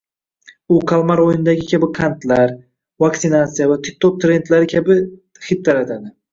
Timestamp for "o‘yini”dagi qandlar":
1.25-2.55